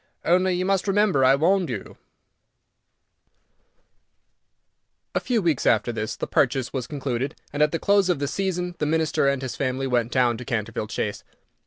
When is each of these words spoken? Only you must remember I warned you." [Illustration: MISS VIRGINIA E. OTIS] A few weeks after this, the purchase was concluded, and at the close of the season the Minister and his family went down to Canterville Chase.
Only 0.25 0.55
you 0.55 0.65
must 0.65 0.87
remember 0.87 1.23
I 1.23 1.35
warned 1.35 1.69
you." 1.69 1.95
[Illustration: 3.45 3.51
MISS 5.13 5.13
VIRGINIA 5.13 5.13
E. 5.13 5.13
OTIS] 5.13 5.23
A 5.23 5.25
few 5.27 5.41
weeks 5.43 5.65
after 5.67 5.91
this, 5.91 6.15
the 6.15 6.25
purchase 6.25 6.73
was 6.73 6.87
concluded, 6.87 7.35
and 7.53 7.61
at 7.61 7.71
the 7.71 7.77
close 7.77 8.09
of 8.09 8.17
the 8.17 8.27
season 8.27 8.73
the 8.79 8.87
Minister 8.87 9.27
and 9.27 9.43
his 9.43 9.55
family 9.55 9.85
went 9.85 10.11
down 10.11 10.37
to 10.37 10.43
Canterville 10.43 10.87
Chase. 10.87 11.23